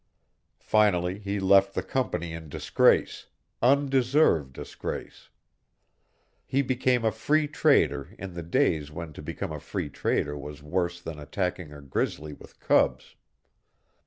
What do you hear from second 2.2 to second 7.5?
in disgrace undeserved disgrace. He became a Free